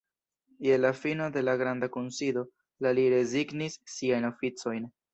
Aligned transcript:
Je 0.67 0.79
la 0.79 0.89
fino 1.01 1.27
de 1.35 1.43
la 1.43 1.55
Granda 1.63 1.91
Kunsido 1.97 2.47
la 2.87 2.97
li 3.01 3.07
rezignis 3.19 3.81
siajn 3.99 4.31
oficojn. 4.37 4.95